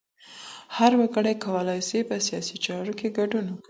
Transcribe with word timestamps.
هر 0.77 0.91
وګړی 0.99 1.35
کولای 1.45 1.79
سي 1.89 1.99
په 2.09 2.15
سياسي 2.27 2.55
چارو 2.65 2.93
کي 2.99 3.07
ګډون 3.17 3.45
وکړي. 3.49 3.59